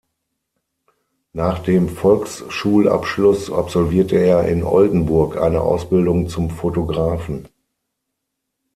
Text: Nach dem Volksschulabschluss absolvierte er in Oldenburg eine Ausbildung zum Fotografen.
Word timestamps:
Nach 1.33 1.59
dem 1.59 1.87
Volksschulabschluss 1.87 3.51
absolvierte 3.51 4.15
er 4.17 4.47
in 4.47 4.63
Oldenburg 4.63 5.37
eine 5.37 5.61
Ausbildung 5.61 6.27
zum 6.27 6.49
Fotografen. 6.49 7.47